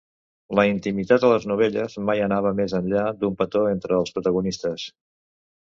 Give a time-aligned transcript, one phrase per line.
[0.59, 4.89] La intimitat a les novel·les mai anava més enllà d'un petó entre els protagonistes.